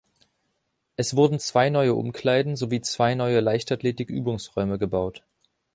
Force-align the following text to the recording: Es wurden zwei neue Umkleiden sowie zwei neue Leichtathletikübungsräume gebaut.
Es 0.95 1.15
wurden 1.15 1.37
zwei 1.39 1.69
neue 1.69 1.93
Umkleiden 1.93 2.55
sowie 2.55 2.81
zwei 2.81 3.13
neue 3.13 3.39
Leichtathletikübungsräume 3.39 4.79
gebaut. 4.79 5.21